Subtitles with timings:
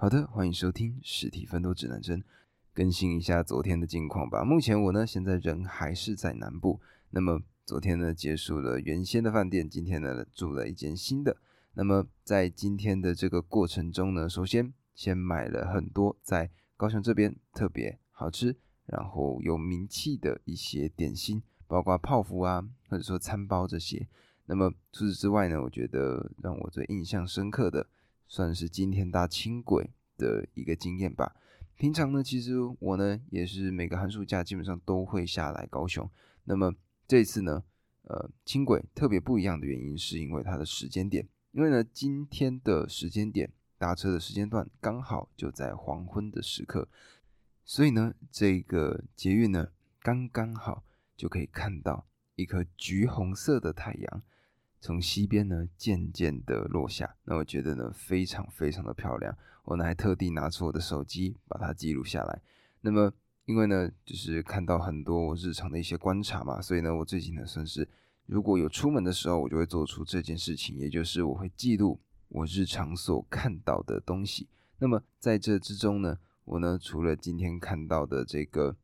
[0.00, 2.22] 好的，欢迎收听实体分多指南针，
[2.72, 4.44] 更新一下昨天的近况吧。
[4.44, 6.80] 目前我呢，现在人还是在南部。
[7.10, 11.36] 那么昨天呢，结束了原先的饭店，今天呢，住了一间新的。
[11.74, 18.56] 那么在今天的这个过程中呢，首先先买了很多在高雄这边特别好吃，
[18.86, 24.06] 然后有名气的一些点心，包括泡芙啊，或者说餐包这些。
[24.46, 27.88] 那么除此之外呢，我觉得让我最印象深刻的，
[28.28, 31.34] 算是今天搭轻轨的一个经验吧。
[31.74, 36.08] 平常呢，其实我呢也是每个寒暑假基本上都会下来高雄。
[36.44, 36.74] 那么
[37.06, 37.62] 这次呢，
[38.02, 41.26] 呃，轻轨特别不一样的原因，是因为它的时间点。
[41.52, 46.88] 因为呢，今天的时间点搭车的时间段刚好就在黄昏的时刻，
[47.64, 49.68] 所以呢，这个捷运呢
[50.00, 50.84] 刚刚好
[51.16, 54.22] 就可以看到一颗橘红色的太阳
[54.80, 57.16] 从西边呢渐渐的落下。
[57.24, 62.40] 那我觉得呢非常非常的漂亮，我呢还特地拿出我的手机把它记录下来。
[62.80, 63.12] 那么
[63.46, 67.88] 因为呢就是看到很多我日常的一些观察嘛，所以呢我最近呢算是。
[68.30, 71.98] 如果有出门的时候，我就会做出这件事情，也就是我会记录
[72.28, 74.46] 我日常所看到的东西。
[74.80, 78.76] 那么在这之中呢，我呢除了今天看到的这个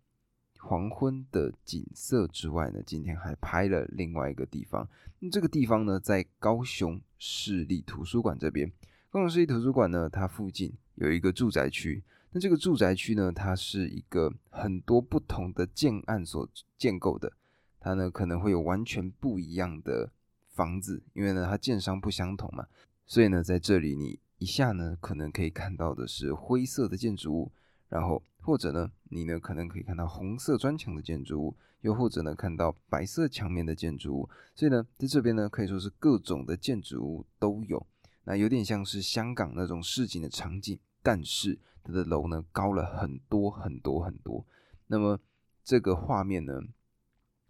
[0.65, 4.89] 黄昏的景色之外呢，今天还拍了另外一个地方。
[5.21, 8.73] 那这个地方呢，在高雄市立图书馆这边。
[9.11, 12.03] 高雄市立图书馆呢，它附近有一个住宅区。
[12.33, 16.49] 那这个住宅区呢，它是一个很多不同的建案所
[16.79, 17.31] 建构的。
[17.79, 20.11] 它呢可能会有完全不一样的
[20.49, 22.67] 房子，因为呢它建商不相同嘛，
[23.05, 27.53] 所以呢在这里你一下呢可能可以看到的是灰色的建筑物，
[27.91, 37.87] 然后或者呢你呢可能可以看到红色砖墙的建筑物，又或者呢看到白色墙面的建筑物，所以呢在这边呢可以说是各种的建筑物都有，
[38.25, 44.45] 那有点像是香港那种市井的场景，但是它的楼呢高了很多很多很多，
[44.87, 45.19] 那么
[45.65, 46.61] 这个画面呢。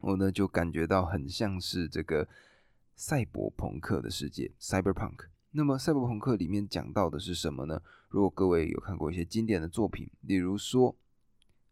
[0.00, 2.28] 我呢就感觉到很像是这个
[2.94, 5.28] 赛博朋克的世界，cyberpunk。
[5.56, 7.80] 那么赛博朋克里面讲到的是什么呢？
[8.08, 10.92] 如果各位有看过一些经典的作品，例如说《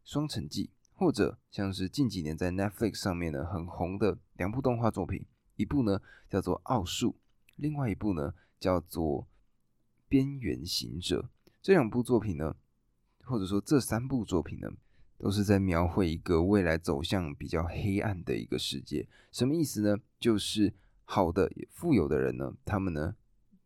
[0.04, 5.26] 双城记》，或者像是近几年在 Netflix 上面呢很红的两部动画作品，
[5.56, 6.00] 一部呢
[6.30, 7.10] 叫做《奥数》，
[7.56, 9.22] 另外一部呢叫做
[10.08, 11.20] 《边缘行者》。
[11.60, 12.54] 这两部作品呢，
[13.24, 14.70] 或者说这三部作品呢？
[15.18, 19.96] 都是在描绘一个未来走向比较黑暗的一个世界，什么意思呢？
[20.20, 20.72] 就是
[21.04, 23.14] 好的、富有的人呢，他们呢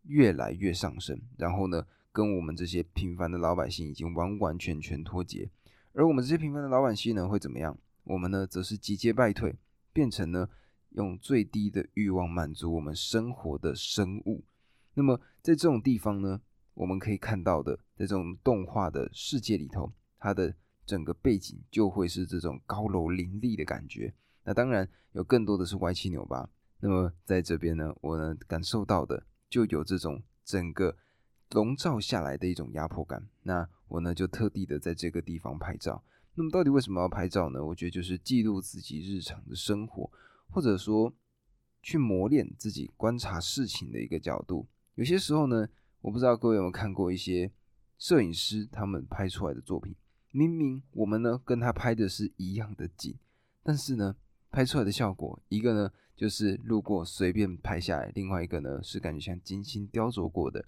[0.07, 5.51] 越来越上升，然后呢，跟我们这些平凡的老百姓已经完完全全脱节，
[5.93, 7.79] 而我们这些平凡的老百姓呢，会怎么样？
[8.05, 9.57] 我们呢，则是节节败退，
[9.93, 10.49] 变成呢
[10.91, 14.45] 用最低的欲望满足我们生活的生物。
[14.95, 16.41] 那么在这种地方呢，
[16.75, 20.55] 我们可以看到的，在这种动画的世界里头，它的。
[20.87, 26.49] 整个背景就会是这种高楼林立的感觉，那当然有更多的是歪七扭八。
[26.79, 30.97] 那么在这边呢，我呢感受到的就有这种整个
[31.51, 33.29] 笼罩下来的一种压迫感。
[33.43, 36.03] 那我呢就特地的在这个地方拍照。
[36.35, 37.65] 那么到底为什么要拍照呢？
[37.65, 40.11] 我觉得就是记录自己日常的生活，
[40.51, 41.13] 或者说
[41.83, 44.67] 去磨练自己观察事情的一个角度。
[44.97, 45.69] 有些时候呢，
[46.01, 47.51] 我不知道各位有没有看过一些
[47.99, 49.95] 摄影师他们拍出来的作品。
[50.31, 53.17] 明明我们呢跟他拍的是一样的景，
[53.63, 54.17] 但是呢
[54.57, 60.65] 拍出来的效果，一个呢就是路过随便拍下来，另外一个呢是感觉像精心雕琢过的。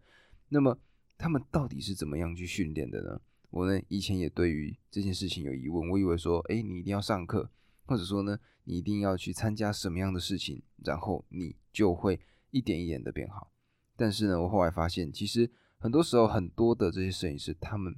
[0.50, 0.78] 那么
[1.16, 3.18] 他们到底是怎么样去训练的呢？
[3.48, 7.50] 我呢以前也对于这件事情有疑问，我以为说，哎，你一定要上课，
[7.86, 12.20] 或者说呢你一定要去参加什么样的事情，然后你就会
[12.50, 13.50] 一点一点的变好。
[13.96, 17.96] 但是呢，我后来发现，其实很多时候很多的这些摄影师，他们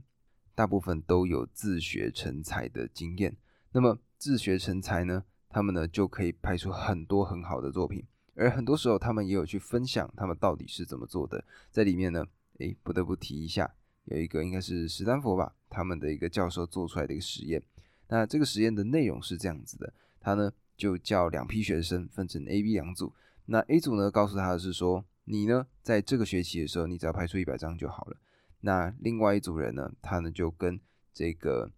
[0.55, 3.37] 大部分都有自学成才的经验，
[3.73, 8.03] 那么自学成才呢，他们呢就可以拍出很多很好的作品，
[8.35, 12.25] 而很多时候他们也有去分享他们到底是怎么做的，在里面呢，
[12.59, 13.75] 诶，不得不提一下，
[14.05, 17.63] 有一个应该是史丹佛吧，他们的一个教授做出来的一个实验，
[18.09, 23.13] 那这个实验的内容是这样子的，他呢就叫两批学生分成 A、B 两组，
[23.47, 28.17] 那 A 组呢告诉他的是说，你呢在这个学期的时候，你只要拍出一百张就好了。
[28.61, 30.79] 那另外一组人呢，他呢就跟
[31.13, 31.71] 这个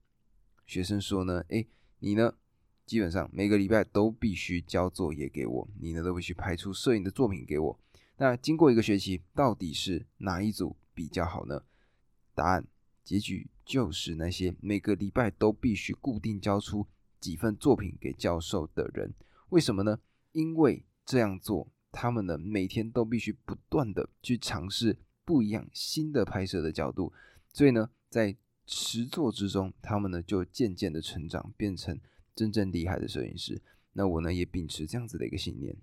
[0.66, 1.64] 学生说呢，哎，
[2.00, 2.34] 你呢
[2.86, 7.78] 基本上每个礼拜都必须交作业给我，你呢都必须拍出摄影的作品给我。
[8.16, 11.62] 那经过一个学期，到底是哪一组比较好呢？
[12.34, 12.66] 答案
[13.02, 16.86] 结局就是那些每个礼拜都必须固定交出
[17.18, 19.12] 几份作品给教授的人。
[19.48, 19.98] 为什么呢？
[20.32, 24.98] 因为这样做，他们呢每天都必须不断的去尝试。
[25.24, 27.12] 不一样新的拍摄的角度，
[27.52, 28.36] 所以呢，在
[28.66, 31.96] 实作之中，他们呢就渐渐的成长，变成
[32.34, 33.60] 真正厉害的摄影师。
[33.92, 35.76] 那我呢也秉持这样子的一个信念，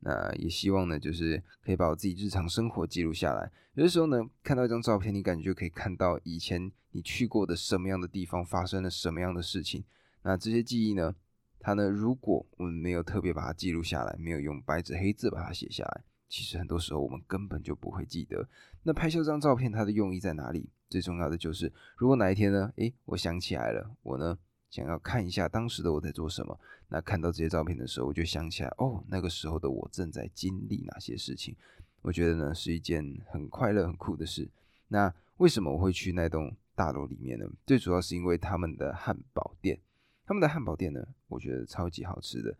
[0.00, 3.50] 那也希望呢就是可以把我自己日常生活记录下来。
[3.74, 9.84] 有的时候呢，看到一张照片，你感觉就可以看到以前你去过的什么样的地方，发生了什么样的事情。
[10.22, 11.14] 那这些记忆呢，
[11.58, 18.48] 它呢，如果我们没有特别把它记录下来，没有用白纸黑字把它写下来，其实很多时候我们根本就不会记得。
[18.82, 20.68] 那拍下这张照片，它的用意在哪里？
[20.88, 24.38] 最重要的就是，如果哪一天呢，诶，我想起来了，我呢
[24.70, 26.58] 想要看一下当时的我在做什么。
[26.88, 31.54] 那看到这些照片的时候，我就想起来，哦，那个时候的我正在经历哪些事情。
[32.02, 34.48] 我觉得呢是一件很快乐、很酷的事。
[34.88, 37.44] 那为什么我会去那栋大楼里面呢？
[37.66, 39.80] 最主要是因为他们的汉堡店，
[40.24, 42.56] 他们的汉堡店呢，我觉得超级好吃的。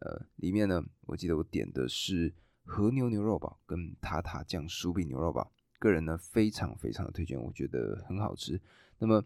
[0.00, 2.32] 呃，里面呢，我记得我点的是
[2.64, 5.48] 和牛牛肉堡跟塔塔酱薯饼牛肉堡。
[5.78, 8.60] 个人呢非常非常的推荐，我觉得很好吃。
[8.98, 9.24] 那么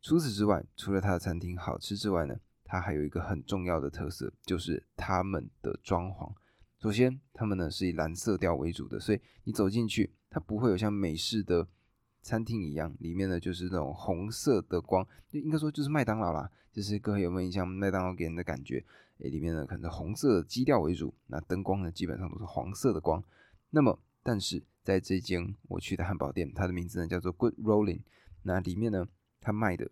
[0.00, 6.32] 除此之外，除了它的餐厅好吃之外呢，它还有一个很重要的特色，就是他们的装潢。
[6.78, 11.66] 首先，他们呢是以蓝色调为主的，所以你走进去，它不会有像美式的
[12.22, 16.50] 餐厅一样，里面呢就是那种红色的光，就应该说就是麦当劳啦。
[16.70, 18.84] 就是各位有没有印象，麦当劳给人的感觉，
[19.18, 23.20] 诶，里面呢可能红色基调为主，那灯光呢基本上都是黄色的光。
[23.70, 28.02] 那么，但是在这间我去的汉堡店，它的名字呢叫做 Good Rolling。
[28.44, 29.08] 那里面呢，
[29.40, 29.90] 他卖的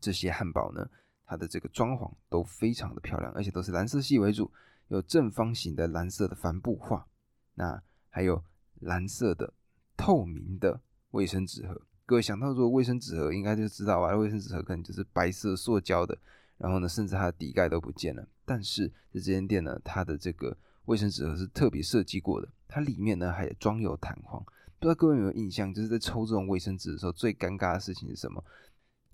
[0.00, 0.88] 这些汉堡呢，
[1.26, 4.50] 它的这个装潢都非常的漂亮，而且都是蓝色系为主，
[4.88, 7.06] 有正方形的蓝色的帆布画，
[7.54, 8.42] 那还有
[8.80, 9.52] 蓝色的
[9.96, 10.80] 透明的
[11.12, 11.80] 卫生纸盒。
[12.04, 16.18] 各位想到说卫生纸盒，应该就知道啊，卫生纸盒可能就是白色塑胶的，
[16.58, 18.26] 然后呢，甚至它的底盖都不见了。
[18.44, 20.56] 但是在这间店呢，它的这个
[20.86, 22.48] 卫生纸盒是特别设计过的。
[22.66, 24.44] 它里面呢还装有弹簧，
[24.82, 28.44] 不知道各位有没有印象，就是在抽这种卫生纸的时候，最尴尬的事情是什么？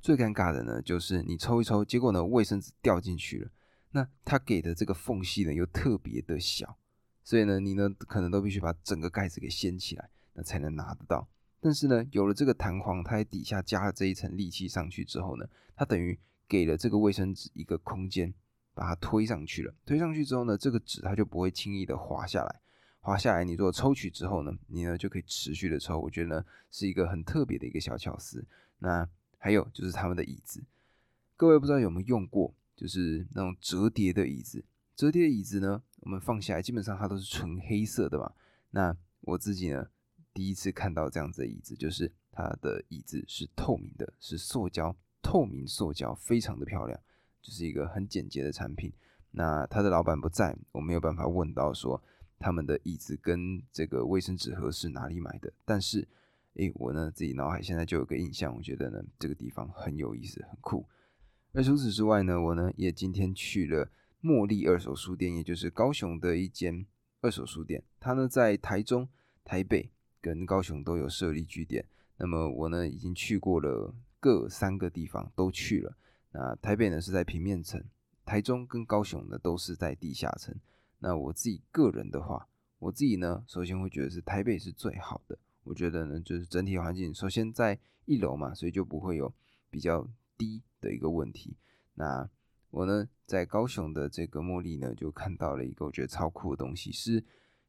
[0.00, 3.50] 最尴尬的呢，就是你抽一抽，结果呢卫生纸掉进去了，
[3.91, 6.79] 那它给的这个缝隙呢又特别的小，
[7.23, 11.29] 所以呢你呢可能都必须把整个盖子给掀起来，那才能拿得到。
[11.61, 15.44] 但是呢有了这个弹簧，它在底下加了这一层利器上去之后呢，
[15.76, 16.19] 它等于
[16.49, 18.32] 给了这个卫生纸一个空间，
[18.73, 19.75] 把它推上去了。
[19.85, 22.61] 推上去之后呢，这个纸它就不会轻易的滑下来。
[23.00, 25.98] 滑下来，你如果抽取之后呢，你呢就可以持续的抽。
[25.98, 28.44] 我觉得呢是一个很特别的一个小巧思。
[28.80, 29.08] 那
[29.38, 30.62] 还有就是他们的椅子，
[31.36, 34.62] 各位不知道有没有用过，就是那种折叠的椅子。
[34.94, 38.32] 折叠椅子呢，我们放下来基本上它都是纯黑色的嘛。
[38.72, 39.88] 那我自己呢
[40.34, 47.00] 第一次看到这样子的椅子，就是它的椅子是透明的，是塑胶，透明塑胶，非常的漂亮，
[47.40, 48.92] 就是一个很简洁的产品。
[49.30, 52.02] 那他的老板不在，我没有办法问到说。
[52.38, 55.52] 他们的椅子跟这个卫生纸盒是哪里买的？
[55.64, 56.06] 但是，
[56.55, 60.87] 诶，我呢自己脑海现在就有个印象，我觉得呢这个地方很有意思，很酷。
[61.52, 63.90] 而除此之外呢，我呢也今天去了
[64.23, 66.87] 茉莉二手书店，也就是高雄的一间
[67.20, 67.82] 二手书店。
[67.99, 69.08] 它呢在台中、
[69.44, 71.84] 台北跟高雄都有设立据点。
[72.17, 75.96] 那么我呢已经去过了各三个地方都去了。
[76.32, 77.82] 那台北呢是在平面层，
[78.25, 80.55] 台中跟高雄呢都是在地下层。
[80.98, 82.48] 那我自己个人的话，
[82.78, 85.38] 我自己呢，首先会觉得是台北是最好的。
[85.64, 89.32] 我觉得呢，就是整体环境，首先在一楼嘛，所以就不会有
[89.70, 91.56] 比较低的一个问题。
[91.94, 92.28] 那
[92.70, 97.22] 我呢，在高雄的这个茉莉呢，就看到了一个我觉得超酷的东西，是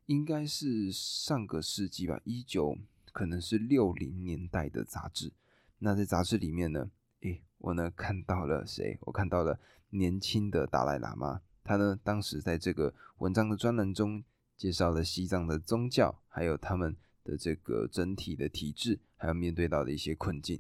[0.05, 2.77] 应该是上个世纪吧，一九
[3.11, 5.33] 可能是六零年代的杂志。
[5.79, 6.89] 那在杂志里面呢，
[7.21, 8.97] 诶，我呢看到了谁？
[9.01, 9.59] 我看到了
[9.89, 11.41] 年轻的达赖喇嘛。
[11.69, 14.23] 他呢，当时在这个文章的专栏中
[14.57, 20.59] 介绍了西藏的宗教，还有他们的这个整体的体制，还有面对到的一些困境。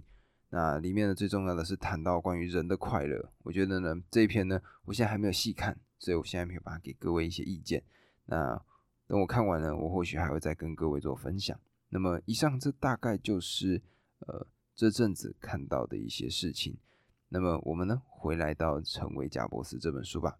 [0.49, 3.31] 那里面呢，最重要的是谈到关于人的快乐。
[3.41, 7.81] 我觉得呢，这一篇呢，我现在还没有细看，所以我现在没有办法给各位一些意见。
[8.25, 8.63] 那
[9.07, 11.59] 等我看完了，我或许还会再跟各位做分享。
[11.89, 13.81] 那么，以上这大概就是
[14.19, 16.77] 呃这阵子看到的一些事情。
[17.29, 20.37] 那么，我们呢，回来到《成为贾博士》这本书吧。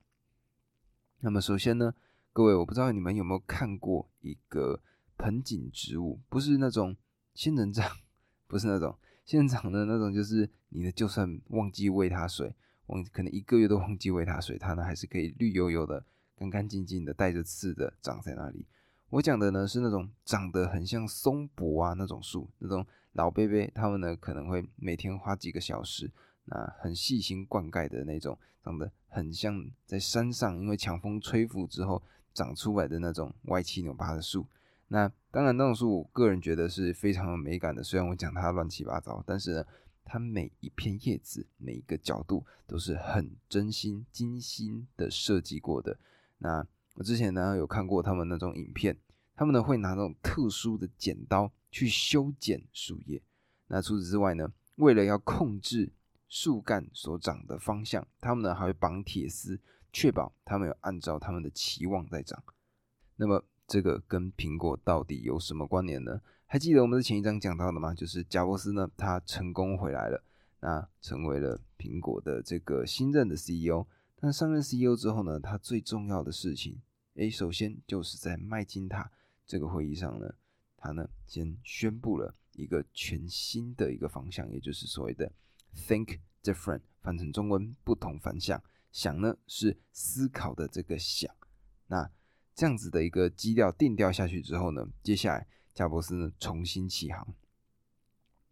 [1.21, 1.93] 那么首先呢，
[2.31, 4.79] 各位，我不知道你们有没有看过一个
[5.17, 6.95] 盆景植物，不是那种
[7.33, 7.85] 仙人掌，
[8.47, 16.05] 不是那种仙人掌的那种，就是你的就算忘记喂它水，忘可能一个月都忘记喂它水，它呢还是可以绿油油的、
[16.37, 18.65] 干干净净的、带着刺的长在那里。
[19.09, 26.09] 我讲的呢是那种长得很像松柏啊那种树，那种老贝贝，他们呢可能会每天花几个小时。
[26.51, 32.01] 那很细心灌溉的那种，长得很像在山上，因为强风吹拂之后
[32.33, 34.45] 长出来的那种歪七扭八的树。
[34.87, 37.83] 那当然，那种树我个人觉得是非常有美感的。
[37.83, 39.65] 虽然我讲它乱七八糟，但是呢，
[40.03, 45.95] 它每一片叶子、每一个角度都是很真心、精心的设计过的。
[46.39, 46.65] 那
[46.95, 48.97] 我之前呢有看过他们那种影片，
[49.35, 53.21] 他们呢会拿那种特殊的剪刀去修剪树叶。
[53.67, 55.91] 那除此之外呢，为了要控制
[56.29, 59.59] 树干所长的方向，他们呢还会绑铁丝，
[59.91, 62.41] 确保他们有按照他们的期望在长。
[63.17, 63.43] 那么。
[63.71, 66.19] 这个跟苹果到底有什么关联呢？
[66.47, 67.93] 还记得我们的前一章讲到的吗？
[67.93, 70.23] 就是贾伯斯呢，他成功回来了，
[70.61, 73.85] 那成为了苹果的这个新任的 CEO。
[74.15, 76.81] 但上任 CEO 之后呢，他最重要的事情，
[77.13, 79.11] 诶，首先就是在麦金塔
[79.45, 80.33] 这个会议上呢，
[80.75, 85.31] 他呢先宣布了一个全新的一个方向，也就是所谓的
[85.75, 88.61] Think Different，翻成中文不同凡响。
[88.91, 91.33] 想呢是思考的这个想，
[91.87, 92.09] 那。
[92.55, 97.25] 这样子的一个基调定调下去之后呢，接下来贾伯斯呢重新起航。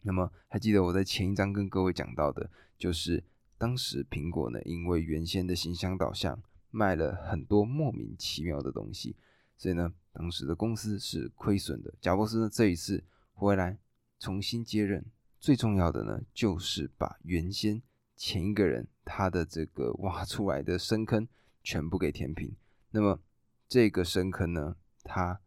[0.03, 3.21] 那么还记得我在前一章跟各位讲到的，就是
[3.57, 9.17] 当时苹果呢因为原先的形象导向卖了很多莫名其妙的东西，
[9.57, 11.93] 所以呢当时的公司是亏损的。
[11.99, 13.77] 贾伯斯呢这一次回来
[14.21, 15.03] 重新接任，
[15.39, 17.81] 最重要的呢就是把原先
[18.15, 21.27] 前一个人他的这个挖出来的深坑
[21.63, 22.55] 全部给填平。
[22.91, 23.19] 那么
[23.67, 25.41] 这个深坑呢，它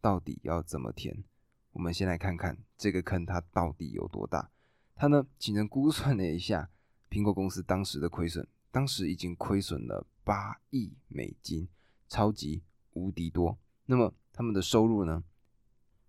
[0.00, 1.24] 到底要怎么填？
[1.72, 4.50] 我们先来看看这个坑它到底有多大。
[4.94, 6.70] 它呢，请人估算了一下，
[7.10, 11.68] 苹果公司当时的亏损，当时已经亏损了八亿美金，
[12.08, 13.58] 超级无敌多。
[13.86, 15.24] 那么他们的收入呢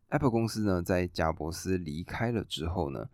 [0.10, 3.10] ？Apple 公司呢，在贾伯斯离开了之后呢，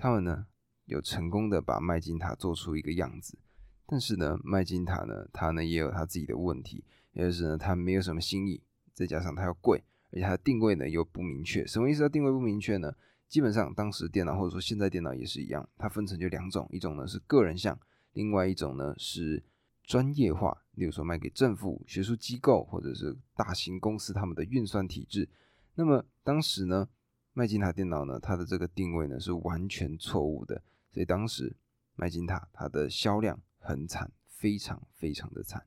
[0.00, 0.46] 他们呢
[0.86, 3.38] 有成功的把麦金塔做出一个样子。
[3.86, 6.82] 但是呢，麦金塔呢，它呢也有它自己的问题。
[7.12, 8.62] 也就是呢，它没有什么新意，
[8.94, 11.66] 再加上它要贵，而且它的定位呢又不明确。
[11.66, 12.02] 什么意思？
[12.02, 12.94] 它定位不明确呢？
[13.28, 17.78] 基本上当时电脑或者说现在电脑也是一样，它分成就两种，一种呢是个人向，
[18.14, 19.42] 另外一种呢是
[19.84, 25.28] 专业化，例如说卖给政府、学术机构或者是大型公司他们的运算体制。
[25.74, 26.88] 那么当时呢，
[27.32, 31.54] 麦金塔电脑呢，它的这个定位呢是完全错误的，所以当时
[31.94, 35.64] 麦金塔它的销量很惨，非常非常的惨。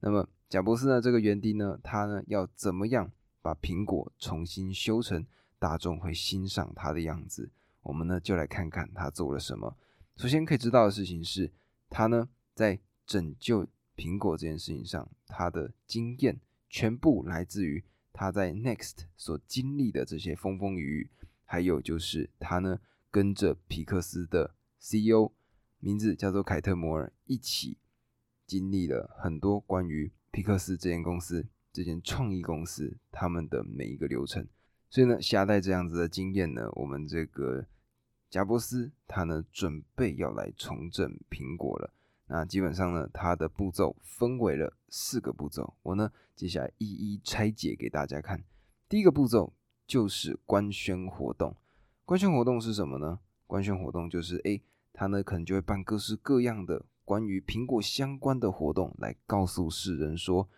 [0.00, 1.00] 那么贾伯斯呢？
[1.00, 1.78] 这个园丁呢？
[1.82, 5.26] 他呢要怎么样把苹果重新修成
[5.58, 7.50] 大众会欣赏它的样子？
[7.82, 9.76] 我们呢就来看看他做了什么。
[10.16, 11.50] 首先可以知道的事情是，
[11.88, 17.82] 他呢在拯救苹果这件事情上，他的经验全部来自于
[18.18, 21.10] 他在 Next 所经历的这些风风雨雨，
[21.44, 22.80] 还有就是他呢
[23.10, 25.32] 跟着皮克斯的 CEO，
[25.80, 27.76] 名字叫做凯特摩尔一起。
[28.46, 34.46] 经历了很多关于皮克斯这间公司、这间创意公司他们的每一个流程，
[34.88, 37.66] 所以呢，下代这样子的经验呢，我们这个
[38.30, 41.92] 贾伯斯他呢准备要来重整苹果了。
[42.28, 48.44] 那基本上呢，他的步骤分为了四个步骤，我呢接下来一一拆解给大家看。
[48.88, 49.52] 第一个步骤
[49.86, 51.56] 就是官宣活动，
[52.04, 53.18] 官宣活动是什么呢？
[53.46, 54.62] 官宣活动就是诶，
[54.92, 56.84] 他呢可能就会办各式各样的。
[57.04, 60.48] 关于苹果相关的活动，来告诉世人说：“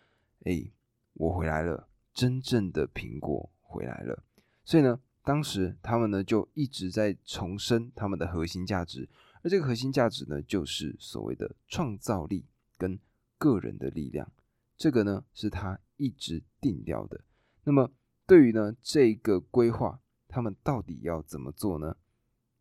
[0.45, 0.71] 哎，
[1.13, 4.23] 我回来了，真正的苹果回来了。”
[4.65, 9.07] 所以呢，当时他们呢就一直在重申他们的核心价值，
[9.43, 12.47] 而这个核心价值呢，就是所谓的创造力
[12.79, 12.99] 跟
[13.37, 14.31] 个人的力量。
[14.79, 17.21] 这个呢是他一直定掉的。
[17.65, 17.91] 那么，
[18.25, 21.95] 对于呢这个规划，他们到底要怎么做呢？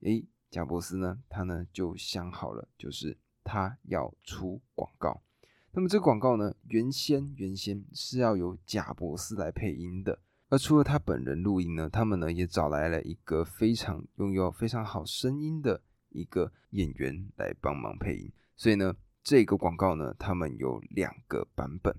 [0.01, 3.17] 诶，贾伯斯呢，他呢就想好了，就是。
[3.51, 5.23] 他要出广告，
[5.73, 10.19] 那么这个广告呢，原先原先是要由贾伯斯来配音的，
[10.51, 21.97] 而除了他本人录音呢，他们呢也找来了一个非常拥有非常好声音的一个演员来帮忙配音，所以呢，这个广告呢，他们有两个版本，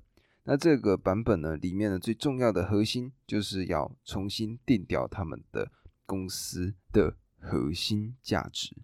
[0.52, 5.72] 那这个版本呢，里面的最重要的核心就是要重新定调他们的
[6.08, 8.76] 公司的核心价值。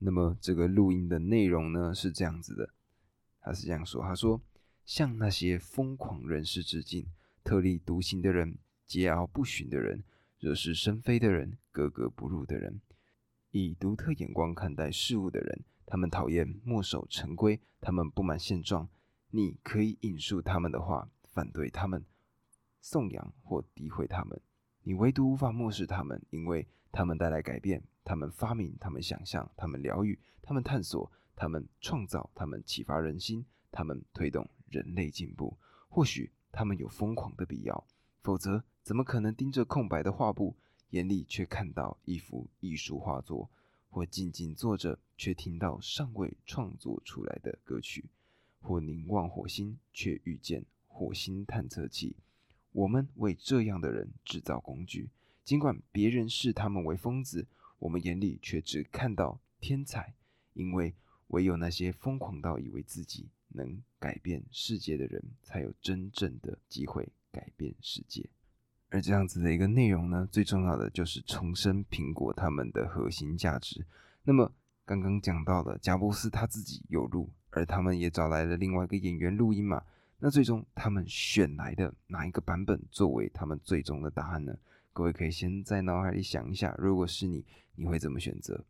[0.00, 2.68] 那么这个录音的内容呢是这样子的，
[3.40, 4.42] 他是这样说：“他说，
[4.84, 7.06] 向那些疯狂人士致敬，
[7.42, 10.04] 特立独行的人，桀骜不驯的人，
[10.38, 12.82] 惹是生非的人，格格不入的人，
[13.50, 18.86] 以独特眼光看待事物的人，他们讨厌墨守成规，他们不满现状。
[19.30, 22.04] 你可以引述他们的话，反对他们，
[22.80, 24.40] 颂扬或诋毁他们，
[24.82, 35.58] 你唯独无法漠视他们，因为他们带来改变。”他们发明，他们想象，他们疗愈，他们探索，他们创造，他们启发人心，他们推动人类进步。
[35.90, 37.86] 或许他们有疯狂的必要，
[38.22, 40.56] 否则怎么可能盯着空白的画布，
[40.88, 43.50] 眼里却看到一幅艺术画作，
[43.90, 48.08] 或静静坐着却听到尚未创作出来的歌曲，
[48.60, 52.16] 或凝望火星却遇见火星探测器？
[52.72, 55.10] 我们为这样的人制造工具，
[55.44, 57.46] 尽管别人视他们为疯子，
[57.78, 60.14] 我们眼里却只看到天才，
[60.54, 60.94] 因为
[61.28, 63.28] 唯有那些疯狂到以为自己。
[63.50, 68.28] 能改变世界的人，才有真正的机会改变世界。
[68.90, 73.86] 而这样子的一个内容呢，最重要的就是重申苹果他们的核心价值。
[74.22, 74.52] 那么
[74.84, 79.82] 刚刚讲到了贾布斯他自己有录，而他们也找来了另外一个演员录音嘛。
[80.18, 84.56] 那最终他们选来的哪一个版本作为他们最终的答案呢？
[84.92, 88.64] 各位可以先在脑海里想一下，如果是你，你会怎么选择？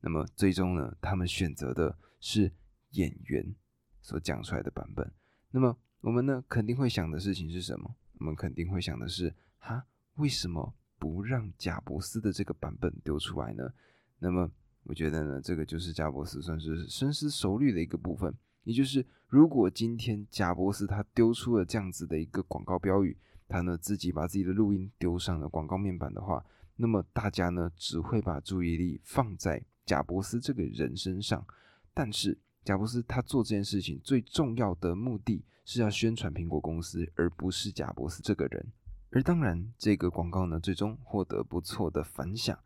[0.00, 2.52] 那么最终呢，他们选择的是
[2.90, 3.54] 演员。
[4.02, 5.12] 所讲出来的版本，
[5.50, 7.94] 那么我们呢肯定会想的事情是什么？
[8.18, 9.84] 我们肯定会想的是，哈，
[10.14, 13.70] 为什么不让贾伯斯的这个版本丢出来呢？
[14.18, 14.50] 那么
[14.84, 18.34] 我觉得呢，这个就是贾伯斯算是深思熟虑的一个部分，
[18.64, 23.16] 也就是如果今天贾伯斯他丢出了这样子的一个广告标语，
[23.48, 26.44] 他呢自己把自己的录音丢上了广告面板的话，
[26.76, 31.46] 那么大家呢只会把注意力放在贾伯斯这个人身上，
[31.94, 32.38] 但是。
[32.62, 38.66] 贾伯斯他做这件事情最重要的目的是要宣传苹果公司，而不是贾伯斯这个人。
[39.08, 42.56] 而当然，这个广告呢，最终获得不错的反响。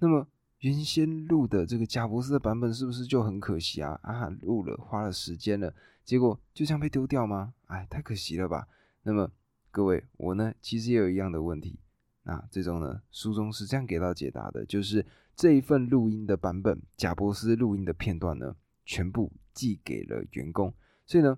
[0.00, 0.26] 那么，
[0.66, 3.96] 原先录的这个贾伯斯的版本是不是就很可惜啊？
[4.02, 5.72] 啊，录了花了时间了，
[6.04, 7.54] 结果就这样被丢掉吗？
[7.66, 8.66] 哎，太可惜了吧。
[9.04, 9.30] 那么，
[9.70, 11.78] 各位，我呢其实也有一样的问题。
[12.24, 15.06] 那最终呢，书中是这样给到解答的，就是
[15.36, 18.56] 这一份录音的版本，贾伯斯录音的片段呢。
[18.88, 20.72] 全部寄给了员工，
[21.06, 21.36] 所以呢，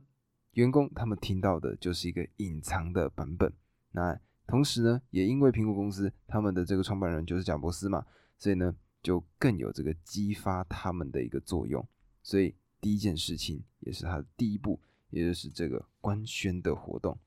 [0.53, 3.51] 员工他们听到的就是一个隐藏的版本。
[3.93, 8.05] 那同时呢，也因为苹果公司他们的这个创办人就是贾伯斯嘛，
[8.39, 11.87] 所以呢，就更有这个激发他们的一个作用。
[12.23, 14.81] 所以第一件事情也是他的第一步，
[15.11, 17.19] 也就是这个官宣的活动。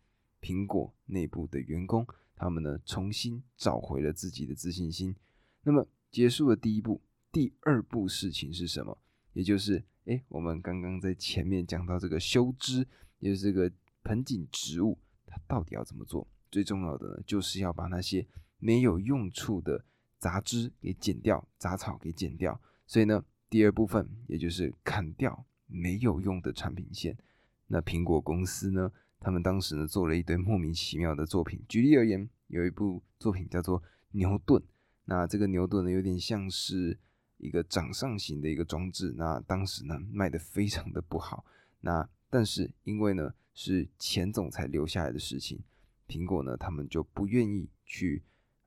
[0.41, 2.05] 苹果内部的员工
[2.35, 5.15] 他们呢，重新找回了自己的自信心。
[5.63, 8.97] 那么结束了第一步，第二步事情是什么？
[9.33, 12.87] 也就是哎，我们刚刚在前面讲到这个修枝，
[13.19, 13.71] 也就是这个
[14.03, 16.27] 盆景植物，它到底要怎么做？
[16.49, 19.85] 最重要的呢，就是要把那些没有用处的
[20.21, 22.61] 杂枝给剪掉，杂草给剪掉。
[22.85, 27.17] 所以呢，第二部分也就是砍掉没有用的产品线。
[27.65, 31.59] 那苹果公司呢，他们当时呢做了一堆莫名其妙的作品。
[31.67, 33.81] 举例而言，有一部作品叫做
[34.11, 34.61] 牛顿，
[35.05, 36.99] 那这个牛顿呢，有点像是。
[37.43, 41.43] 一个掌上型的一个装置，那当时呢卖的非常的不好，
[41.79, 45.59] 那但是因为呢是前总裁留下来的事情，
[46.07, 48.21] 苹果呢他们就不愿意去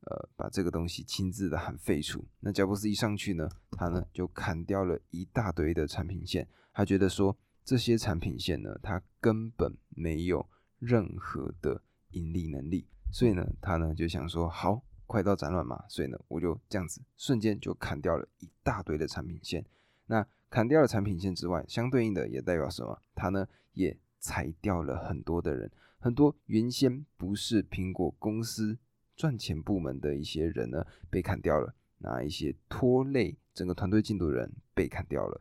[0.07, 2.25] 呃把这个东西亲自的喊废除。
[2.41, 14.83] 那乔布斯一上去呢，他呢就砍掉了一大堆的产品线，他觉得说这些产品线呢，它根本没有任何的盈利能力，所以呢他呢就想说好。
[15.07, 19.63] 快刀斩乱麻，所以呢，我就这样子瞬间就砍掉了一大堆的产品线。
[20.07, 22.99] 那砍掉了产品线之外，相对应的也代表什么？
[23.15, 28.79] 它呢也裁掉了很多的人，很多原先不是苹果公司
[29.17, 31.75] 赚钱部门的一些人呢被砍掉了。
[31.99, 35.41] 那一些拖累整个团队进度的人被砍掉了。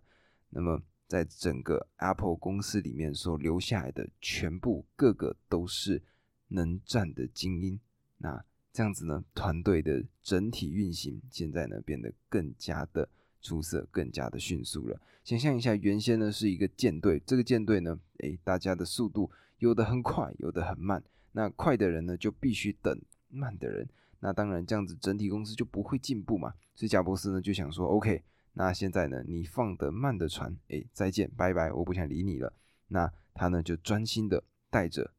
[0.49, 6.01] 那么在整个 Apple 公司里面所留下来的全部个个都是
[6.47, 7.79] 能战的精英。
[8.17, 13.07] 那这样子呢，团队的整体运行现在呢变得更加的
[13.41, 14.99] 出色，更加的迅速了。
[15.23, 21.03] 想象一下，原先呢是一个舰队，这个舰队呢，诶，大家的速度有的很快，有的很慢。
[21.33, 22.99] 那快的人呢就必须等
[23.34, 26.54] 慢的人，那当然这样子整体公司就不会进步嘛。
[26.76, 32.54] 所以贾伯斯呢就想说，OK，那现在呢你放的慢的船，诶，再见，拜拜，我不想理你了。
[32.88, 35.12] 那他呢就专心的带着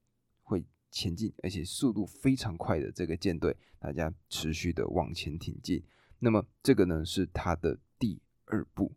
[0.42, 0.64] 会。
[0.96, 5.83] 前进，而且速度非常快的这个舰队，大家持续的往前挺进。
[6.20, 8.92] 那么这个呢是他的第二步。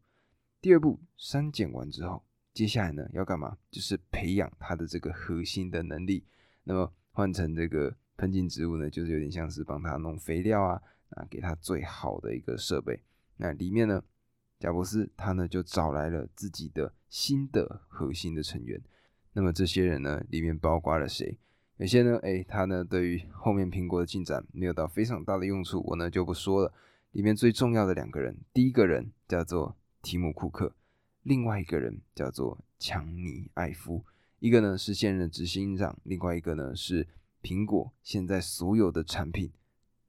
[0.61, 3.57] 第二步删减完之后，接下来呢要干嘛？
[3.71, 6.23] 就是培养他的这个核心的能力。
[6.65, 12.99] 那么换成这个喷景植物呢，就是有点像是帮它弄肥料啊，啊，给它最好的一个设备。
[13.37, 14.03] 那里面呢，
[14.59, 18.81] 贾伯斯他呢就找来了自己的新的核心的成员。
[19.33, 21.37] 那么这些人呢，里面包括了谁？
[21.77, 26.73] 有些呢，哎，他呢对于后面苹果的进展没有到非常大的用处，我呢就不说了。
[27.11, 30.73] 里面最重要的两个人，第一个人叫做提姆·库克，
[31.21, 34.03] 另外一个人叫做强尼·艾夫。
[34.39, 37.07] 一个呢是现任执行长，另外一个呢是
[37.41, 39.51] 苹果现在所有的产品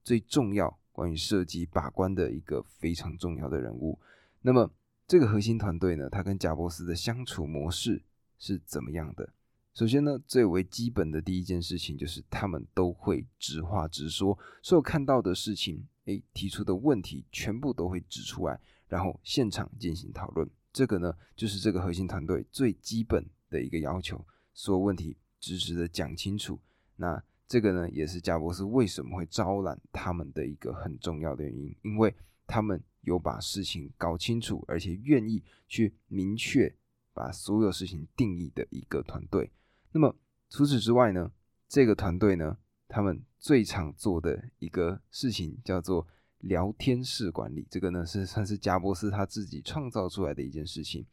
[0.02, 3.98] 最重要关于设计把关的一个非常重要的人物。
[4.42, 4.70] 那么
[5.06, 8.02] 这个核心团队呢，他跟贾伯斯的相处模式
[8.38, 9.32] 是怎么样的？
[9.74, 20.48] 首先呢，最为基本的第一件事情就是他们都会直话直说，所有看到的事情，诶，提出的问题全部都会指出来，然后现场进行讨论。
[20.72, 26.58] 这个呢，就是这个核心团队最基本的一个要求，所有问题直直的讲清楚。
[26.98, 32.14] 那这个呢，也是贾博士为什么会招揽他们的一个很重要的原因，因为
[32.46, 36.74] 他们有把事情搞清楚，而且愿意去明确
[37.14, 39.50] 把所有事情定义的一个团队。
[39.92, 40.14] 那么
[40.50, 41.30] 除此之外呢，
[41.68, 46.06] 这个团队呢，他们最常做的一个事情叫做
[46.40, 47.66] 聊天式管理。
[47.70, 51.06] 这个呢是算是贾伯斯他自己创造出来的一件事情。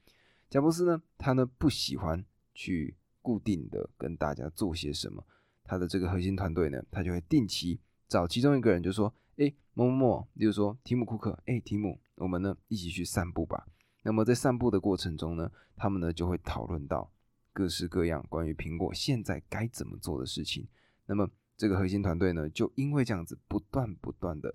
[0.49, 5.25] 贾伯斯呢，他呢不喜欢去固定的跟大家做些什么。
[5.65, 13.67] 他的这个核心团队呢，他就会定期找其中一个人，就说：“哎，某某某，例如说提姆库克，哎，提姆，我们呢一起去散步吧。”
[14.03, 17.11] 那么在散步的过程中呢，他们呢就会讨论到。
[17.57, 20.67] 各式各样关于苹果现在该怎么做的事情，
[21.05, 21.25] 那么
[21.55, 24.53] 这个核心团队呢，就因为这样子不断不断的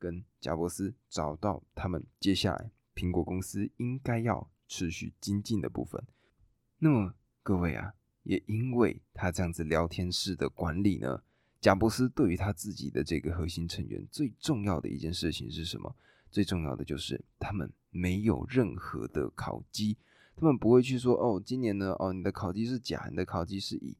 [0.00, 6.04] 跟贾伯斯找到他们接下来苹果公司应该要持续精进的部分。
[6.78, 11.22] 那么各位啊，也因为他这样子聊天式的管理呢，
[11.60, 15.94] 贾伯斯对于他自己的这个核心成员最重要的一件事情是什么？
[16.30, 19.96] 最重要的就是他们没有任何的考绩。
[20.36, 23.96] 他们不会去说哦，今年呢，哦，你的考绩是甲，你的考绩是乙，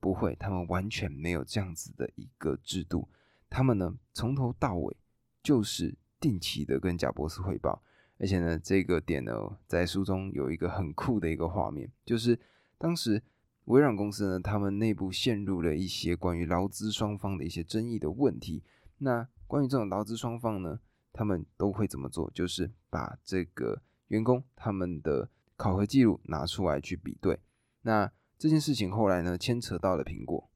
[0.00, 3.08] 不会，他们完全没有这样子的一个制度。
[3.48, 4.96] 他们呢，从头到尾
[5.42, 7.80] 就是定期的跟贾博斯汇报，
[8.18, 9.32] 而且呢，这个点呢，
[9.68, 12.36] 在书中有一个很酷的一个画面，就是
[12.76, 13.22] 当时
[13.66, 18.62] 微软公司呢，他们内部陷入了一些关于劳资双方的一些争议的问题。
[18.98, 20.78] 那关于这种劳资双方呢，
[21.12, 22.30] 他们都会怎么做？
[22.34, 27.38] 就是把这个员工他们的考核记录拿出来去比对，
[27.82, 30.50] 那这件事情后来呢牵扯到了苹果，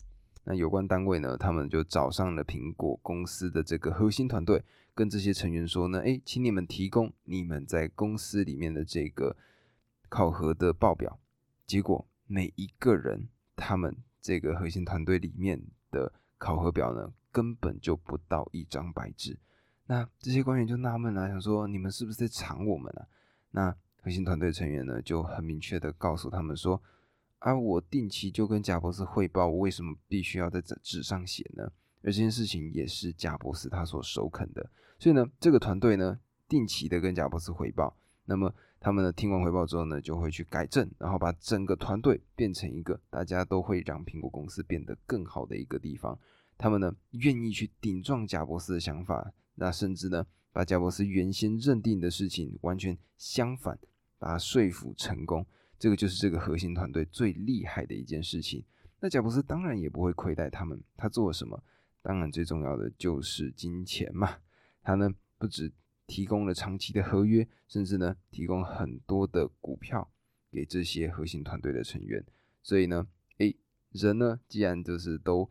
[0.45, 4.63] 那有关单位呢，他们就找上了苹果公司的这个核心团队，
[4.95, 9.37] 跟这些成员说呢，哎，请你们提供你们在公司里面的这个
[10.09, 11.19] 考核的报表。
[11.67, 15.61] 结果每一个人他们这个核心团队里面
[15.91, 19.37] 的考核表呢，根本就不到一张白纸。
[19.87, 23.09] 那这些官员就纳闷了，想说你们是不是在藏我们啊？
[23.51, 26.81] 那核心团队成员呢就很明确的告诉他们说
[27.41, 31.65] ：“啊，我定期就跟贾博士汇报，我为什么必须要在这纸上写呢？
[32.03, 34.71] 而这件事情也是贾博士他所首肯的。
[34.99, 46.19] 所以呢，这个团队呢定期的跟贾博士汇报，那么他们呢听完汇报之后呢，就会去改正，然后把整个团队变成一个大家都会让苹果公司变得更好的一个地方。
[46.57, 53.79] 他们呢愿意去顶撞贾博斯的想法，那甚至呢把贾博斯原先认定的事情完全相反。”
[54.21, 55.47] 把他说服成功，
[55.79, 58.65] 这个就是这个核心团队最厉害的一件事情。
[58.99, 61.63] 那贾伯斯当然也不会亏待他们，他做了什么？
[62.03, 64.39] 当然最重要的就是金钱嘛。
[64.83, 65.73] 他呢不止
[66.09, 70.11] 提供了长期的合约，甚至呢提供很多的股票
[70.51, 72.25] 给这些核心团队的成员。
[72.63, 73.57] 所以呢，诶，
[73.93, 75.49] 人呢既然就是都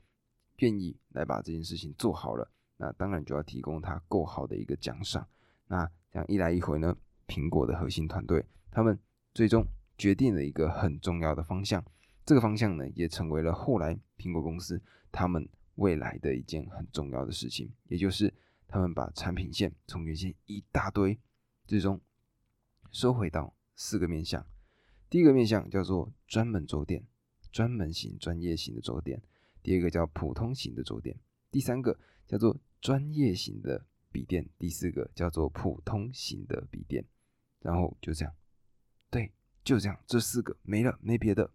[0.57, 5.25] 愿意来把这件事情做好了，那当然就要提供他够好的一个奖赏。
[5.67, 8.43] 那这样一来一回呢，苹果的核心团队。
[8.71, 8.99] 他们
[9.33, 9.65] 最终
[9.97, 11.83] 决定了一个很重要的方向，
[12.25, 18.33] 这个方向呢，也成为了后来苹果公司他们未来的一件很重要的事情，也就是
[18.67, 21.19] 他们把产品线从原先一大堆，
[21.65, 22.01] 最终
[22.91, 24.45] 收回到四个面向。
[25.09, 27.05] 第一个面向叫做专门桌垫，
[27.51, 29.19] 专门型、专业型的桌垫；
[29.63, 31.15] 第二个叫普通型的桌垫；
[31.49, 37.05] 第三个叫做专业型的笔电；第四个叫做普通型的笔电。
[37.59, 38.33] 然后就这样。
[39.09, 39.31] 对，
[39.63, 41.49] 就这样，这四个没了，没别的。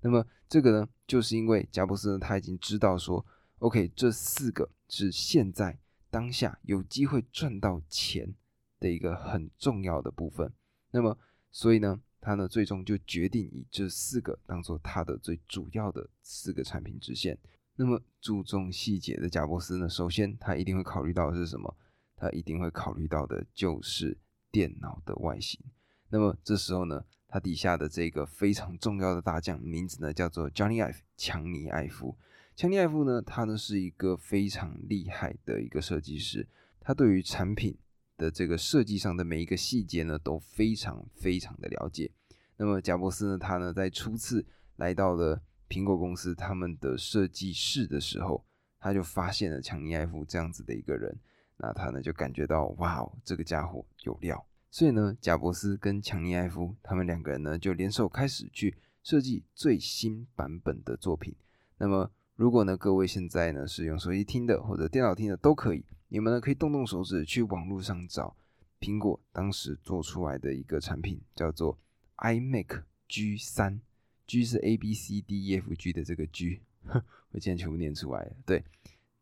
[0.00, 3.24] 那么这个呢，就是因为贾布斯呢，他已经知道说
[3.58, 5.78] ，OK，这四个是现在
[6.10, 8.34] 当下有机会赚到钱
[8.78, 10.52] 的一个很重要的部分。
[10.90, 11.18] 那么，
[11.50, 17.38] 所以呢，他呢最终就决定以这四个当做他的最主要的四个产品支线。
[17.74, 21.76] 那么注重细节的贾伯斯呢，首先他一定会考虑到的是什么？
[22.16, 24.16] 他一定会考虑到的就是
[24.50, 25.60] 电脑的外形。
[26.08, 32.16] 那么这时候呢，他底下的这个非常重要的大将，名字呢叫做 Johnny Ive 强尼艾夫。
[32.56, 36.48] 强尼艾夫呢，他呢是一个非常厉害的一个设计师，
[36.80, 37.76] 他对于产品
[38.16, 42.10] 的这个设计上的每一个细节呢，都非常非常的了解。
[42.56, 48.42] 那么贾伯斯呢，他呢在初次来到了苹果公司他们的设计室的时候，
[48.78, 51.14] 他就发现了强尼艾夫这样子的一个人，
[51.58, 61.36] 那他呢就感觉到哇哦，这个家伙有料，所以呢，贾伯斯跟强尼艾夫他们两个人呢就联手开始去设计最新版本的作品。
[61.76, 68.36] 那么如果呢各位现在呢是用手机听的或者电脑听的都可以，你们呢可以动动手指去网络上找
[68.78, 71.78] 苹果当时做出来的一个产品，叫做
[72.18, 73.80] iMac G 三。
[74.26, 76.60] G 是 A B C D E F G 的这个 G，
[77.30, 78.32] 我今天全部念出来了。
[78.44, 78.64] 对，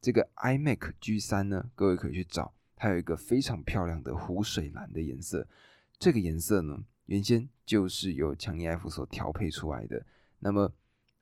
[0.01, 5.47] 这个 iMac G 三呢，各位可以去找，它有一个非常漂亮的湖水蓝的颜色。
[5.99, 10.07] 这个颜色呢，原先就是由强尼 F 所调配出来的。
[10.39, 10.73] 那么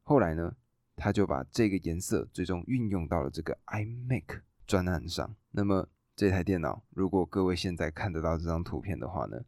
[0.05, 0.55] 后来呢，
[1.03, 5.35] 他就把这个颜色最终运用到了这个 iMac 专案上。
[5.51, 9.45] 那么这台电脑，如果各位现在看得到这张图片的话呢，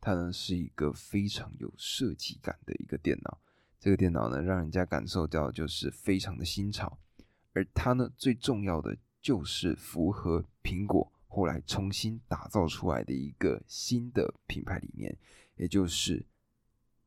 [0.00, 3.38] 它呢是一个非常有设计感的一个电脑。
[3.78, 6.98] 这个电脑呢，让人家感受到就是非常的新潮，
[7.52, 15.16] 而它呢，最重要的就是符合苹果后来重新打造出来的一个新的品牌理念，
[15.54, 16.26] 也就是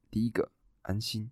[0.10, 1.30] 第一个安心，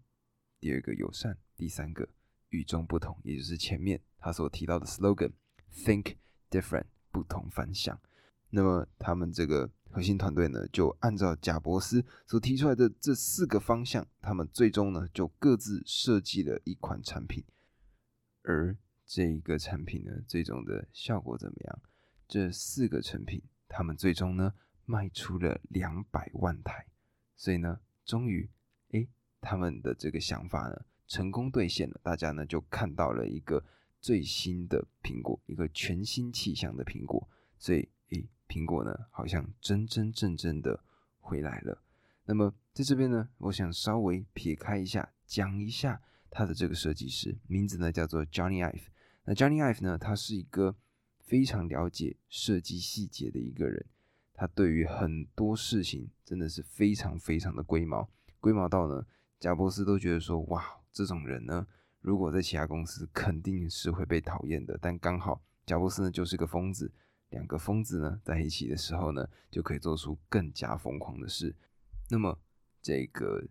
[0.59, 2.09] 第二个友善，第三个
[2.49, 6.15] 与众不同，也就是前面他所提到的 slogan，think
[6.49, 7.99] different，不同凡响。
[8.49, 9.71] 那么他们这个。
[9.89, 17.45] 核心团队呢，就按照贾伯斯所提出来的这四个方向，他们最终呢就各自设计了一款产品。
[18.43, 21.79] 而这一个产品呢，最终的效果怎么样？
[22.27, 24.53] 这四个成品，他们最终呢
[24.85, 26.85] 卖出了两百万台。
[27.37, 28.51] 所以呢，终于，
[28.91, 29.07] 哎，
[29.39, 33.63] 他们的这个想法呢成功兑现了，大家呢就看到了一个
[33.99, 37.27] 最新的苹果，一个全新气象的苹果。
[37.57, 37.89] 所以。
[38.11, 40.79] 诶苹果呢，好像真真正正的
[41.19, 41.83] 回来了。
[42.23, 48.85] 那么在这边呢，我想稍微撇开一下，讲一下他的这个设计师，名字呢叫做 Johnny Ive。
[49.25, 50.77] 那 Johnny Ive 呢，他是一个
[51.19, 53.85] 非常了解设计细节的一个人，
[54.33, 59.05] 他对于很多事情真的是非常非常的龟毛，龟毛到呢，
[59.37, 61.67] 贾伯斯都觉得说，哇，这种人呢，
[62.01, 64.75] 如果在其他公司肯定是会被讨厌的。
[64.81, 66.91] 但刚好贾布斯呢就是个疯子。
[67.29, 71.55] 两个疯子呢在一起的时候呢，就可以做出更加疯狂的事。
[72.09, 72.39] 那么，
[72.81, 73.45] 这个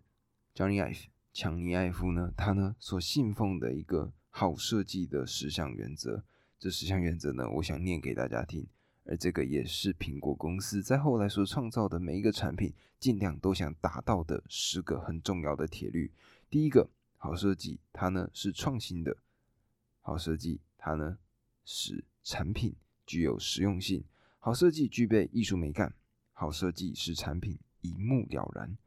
[0.53, 6.25] Johnny Ive 强尼艾夫呢，他呢所信奉的一个好设计的十项原则，
[6.59, 8.67] 这十项原则呢，我想念给大家听。
[9.05, 16.11] 而这个也是苹果公司在后来所创造的每一个产品，尽量都想达到的十个很重要的铁律。
[16.49, 19.17] 第一个，好设计，它呢是创新的；
[20.01, 21.17] 好设计，它呢
[21.65, 22.75] 使产品。
[23.07, 24.03] 具有实用性，
[24.37, 25.95] 好设计具备艺术美感，
[26.33, 28.77] 好设计使产品一目了然，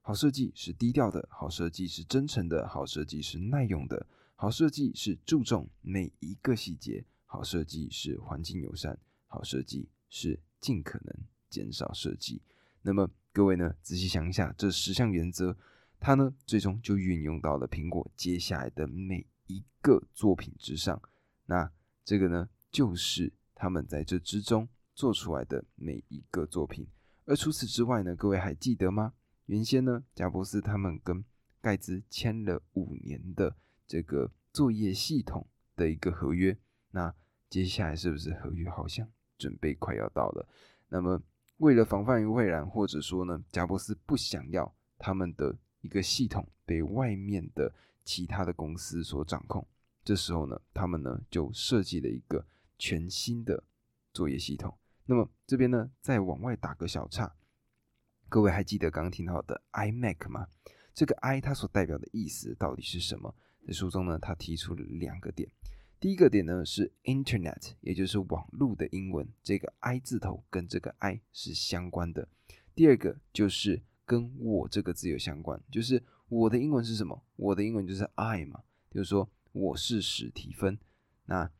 [0.00, 8.98] 好设计是低调的，好设计是真诚的，好设计是耐用的，好设计是注重每一个细节，好设计是环境友善，
[9.28, 11.16] 好设计是尽可能
[11.48, 12.42] 减少设计。
[12.82, 15.56] 那么各位呢，仔细想一下这十项原则，
[15.98, 21.00] 他呢最终就运用到了苹果接下来的每一个作品之上。
[21.46, 21.70] 那
[22.04, 23.32] 这个呢就是。
[23.60, 26.86] 他们在这之中做出来的每一个作品，
[27.24, 29.14] 而除此之外呢，各位还记得吗？
[29.46, 31.24] 原先呢，贾伯斯他们跟
[31.60, 36.56] 盖茨签了五年的这个作业系统的一个合约，
[36.92, 37.12] 那
[37.50, 40.48] 接下来是不是合约好像准备快要到了？
[40.88, 41.20] 那么
[41.56, 45.52] 为了防范于未然，或者说呢，贾伯斯不想要他们的
[45.88, 47.72] 一个系统被外面的
[48.04, 49.66] 其他的公司所掌控，
[50.04, 52.44] 这时候呢，他们呢就设计了一个。
[52.80, 53.64] 全新的
[54.12, 54.72] 作业系统。
[55.04, 57.34] 那么这边呢，再往外打个小叉，
[58.28, 60.46] 各位还记得刚刚听到的 iMac 吗？
[60.94, 63.34] 这个 i 它所代表的意思到底是什么？
[63.66, 65.50] 在书中呢，他提出了两个点。
[65.98, 72.28] 第一个点呢是 Internet，也就是网络的英文，这个 i 字头跟这个 i 是相关的。
[72.76, 77.22] 第二个就是跟我这个字有相关，就是我的英文是什么？
[77.36, 80.78] 我的英文就是 I 嘛，就是说我是史蒂芬。
[81.26, 81.50] 那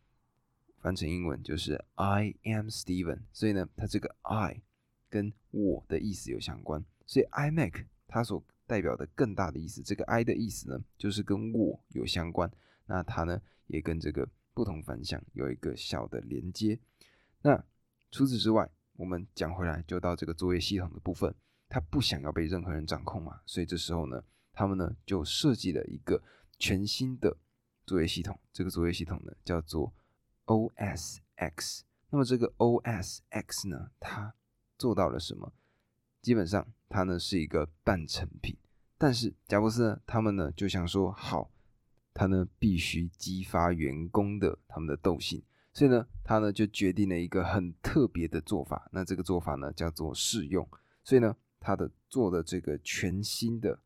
[0.79, 4.63] 翻成英文就是 I am Steven，所以呢，它这个 I
[5.11, 12.51] 跟我的意思有相关，所以 iMac 它所代表的更大的意思，这个 I 的意思呢，就是跟我有相关，
[12.87, 16.79] 那它呢也跟这个不同方向有一个小的连接。
[17.43, 17.63] 那
[18.11, 21.35] 除此之外，我们讲回来就到这个作业系统的部分，
[21.69, 26.23] 他不想要被任何人掌控嘛，所以这时候呢，他们呢就设计了一个
[26.59, 27.37] 全新的
[27.87, 29.93] 作业系统，这个作业系统呢叫做。
[30.51, 34.33] O S X，那么这个 O S X 呢，它
[34.79, 35.53] 做到了什么？
[36.23, 38.57] 基本上它呢是一个半成品，
[38.97, 41.51] 但是贾伯斯呢，他们呢就想说，好，
[42.15, 45.43] 他呢必须激发员工的他们的斗性，
[45.75, 48.89] 所以呢，他呢就决定了一个很特别的做法。
[48.91, 50.67] 那这个做法呢叫做试用，
[51.05, 53.79] 所以呢，他的做的这个全新的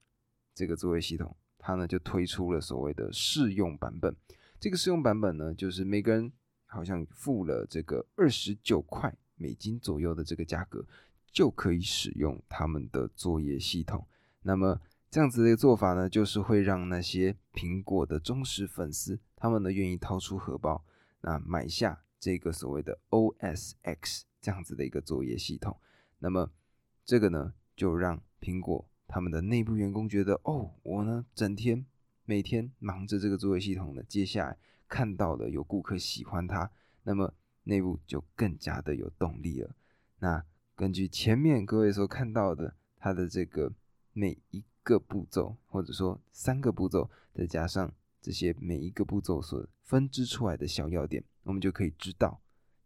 [0.54, 4.14] 这个作业系统，他呢就推出了所谓的试用版本。
[4.60, 6.32] 这个试用版本呢，就是每个人
[6.66, 10.86] 好像付了这个二十九块美金左右的这个价格，
[11.32, 14.06] 就可以使用他们的作业系统。
[14.42, 14.80] 那么
[15.10, 20.84] 这样子的做法呢，就是会让那些苹果的忠实粉丝，他们呢愿意掏出荷包，
[21.20, 25.76] 那买下这个所谓的 OS X 这样子的一个作业系统。
[26.18, 26.50] 那么
[27.04, 27.52] 这个呢，
[27.82, 31.84] 就让苹果他们的内部员工觉得，哦，我呢整天
[32.24, 36.70] 每天忙着这个作业系统呢，接下来看到的有顾客喜欢它，
[37.02, 39.74] 那么内部就更加的有动力了。
[40.20, 40.44] 那
[40.76, 43.72] 根据前面各位所看到的，它的这个
[44.12, 52.40] 每一个步骤，或者说三个步骤，再加上这些每一个步骤所分支出来的小要点，我们就可以知道，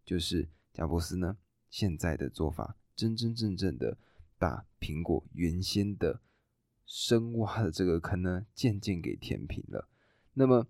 [0.06, 1.36] 就是贾伯斯呢
[1.68, 3.98] 现在的做法，真真正正的
[4.38, 6.20] 把苹果原先的
[6.84, 9.88] 深挖的这个坑呢，渐渐给填平了。
[10.34, 10.66] 那么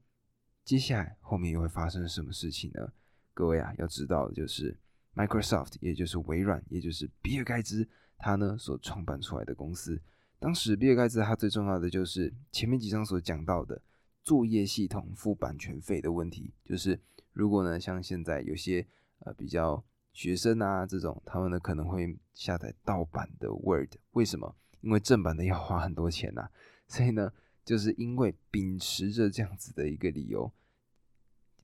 [0.65, 2.93] 接下来后面又会发生什么事情呢？
[3.35, 4.77] 各位啊，要知道的就是
[5.15, 10.01] Microsoft，也就是微软，也就是比尔盖茨他呢所创办出来的公司。
[10.39, 13.81] 当时比尔盖茨他最重要的就是前面几章所讲到的
[14.23, 17.01] 作业系统付版权费的问题，就是
[17.33, 18.87] 如果呢像现在有些
[19.21, 19.85] 呃比较
[20.17, 24.57] 学生啊这种，他们呢可能会下载盗版的 Word，为什么？
[24.81, 26.49] 因为正版的要花很多钱呐，
[26.89, 27.31] 所以呢
[27.67, 30.51] 就是因为秉持着这样子的一个理由，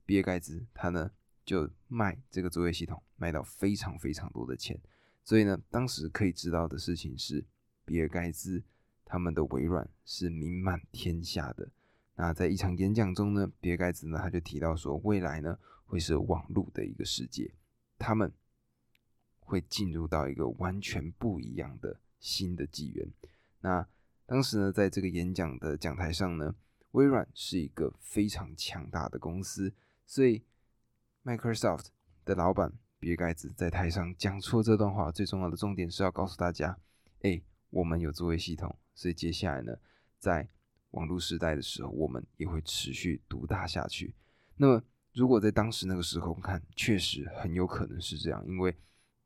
[0.04, 1.10] 比尔盖茨他呢
[1.46, 4.78] 就卖这个作业系统卖到非常非常多的钱，
[5.24, 7.46] 所以呢当时可以知道的事情是。
[7.84, 8.62] 比尔盖茨
[9.04, 11.68] 他们的微软是名满天下的。
[12.14, 17.52] 那在一场演讲中呢，比尔盖茨呢他就提到说，未来呢会是网络的一个世界，
[17.98, 18.32] 他们
[19.44, 23.08] 会进入到一个完全不一样的新的纪元。
[23.60, 23.86] 那
[24.26, 26.54] 当时呢，在这个演讲的讲台上呢，
[26.92, 29.72] 微软是一个非常强大的公司，
[30.06, 30.42] 所以
[31.24, 31.86] Microsoft
[32.24, 36.78] 的老板比尔盖茨在台上讲出这段话，最重要的重点是要告诉大家，
[37.20, 37.42] 哎。
[37.72, 39.74] 我们有作业系统，所以接下来呢，
[40.18, 40.46] 在
[40.90, 44.14] 网络时代的时候，我们也会持续独大下去。
[44.58, 44.82] 那么，
[45.14, 48.76] 如果在当时那个时候看，确实很有可能是这样，因为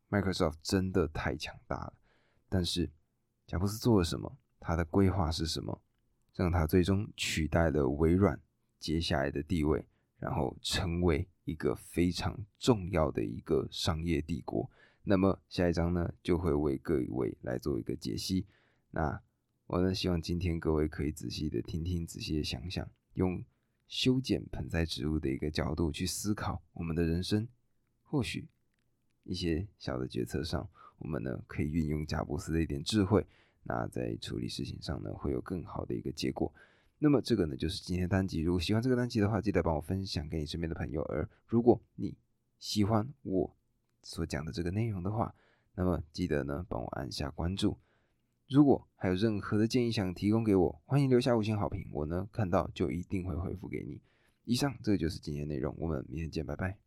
[0.09, 1.95] Microsoft 真的太强大了。
[2.49, 2.90] 但是，
[3.47, 4.38] 贾布斯做了什么？
[4.61, 5.83] 他的规划是什么？
[6.35, 8.40] 让他最终取代了微软
[8.79, 9.87] 接下来的地位，
[10.19, 14.71] 然后成为一个非常重要的一个商业帝国。
[15.03, 18.47] 那么下一章呢，就会为各位来做一个解析。
[18.90, 19.23] 那
[19.66, 23.45] 我呢，希望今天各位可以仔细的听听，仔细的想想，用
[23.88, 27.49] 修剪盆栽植物的一个角度去思考我们的人生。
[28.03, 28.49] 或许
[29.26, 30.66] 一些小的决策上，
[30.98, 33.26] 我们呢可以运用贾伯斯的一点智慧。
[33.64, 36.52] 那在处理事情上呢，会有更好的一个结果。
[36.98, 38.40] 那么这个呢，就是今天的单集。
[38.40, 41.02] 如果喜欢这个单集的话，记得帮我分享给你身边的朋友。
[41.02, 42.16] 而如果你
[42.58, 43.56] 喜欢我，
[44.02, 45.34] 所讲的这个内容的话，
[45.74, 47.76] 那么记得呢帮我按下关注。
[48.48, 54.00] 如果还有任何的建议想提供给我，欢迎留下五星好评，我呢看到就一定会回复给你。
[54.44, 56.78] 以上这个就是今天内容，我们明天见，拜拜。